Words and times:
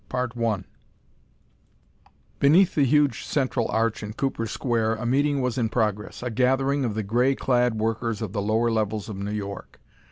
_]Beneath 2.39 2.73
the 2.73 2.83
huge 2.85 3.23
central 3.23 3.67
arch 3.69 4.01
in 4.01 4.13
Cooper 4.13 4.47
Square 4.47 4.95
a 4.95 5.05
meeting 5.05 5.41
was 5.41 5.59
in 5.59 5.69
progress 5.69 6.23
a 6.23 6.31
gathering 6.31 6.83
of 6.83 6.95
the 6.95 7.03
gray 7.03 7.35
clad 7.35 7.75
workers 7.75 8.19
of 8.19 8.33
the 8.33 8.41
lower 8.41 8.71
levels 8.71 9.09
of 9.09 9.17
New 9.17 9.29
York. 9.29 9.79